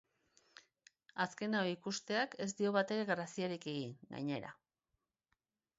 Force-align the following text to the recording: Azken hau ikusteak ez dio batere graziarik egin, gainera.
Azken 1.25 1.57
hau 1.59 1.61
ikusteak 1.73 2.33
ez 2.47 2.49
dio 2.61 2.73
batere 2.79 3.07
graziarik 3.13 3.67
egin, 3.75 3.95
gainera. 4.17 4.53